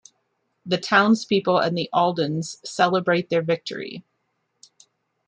[0.65, 4.03] The townspeople and the Aldens celebrate their victory.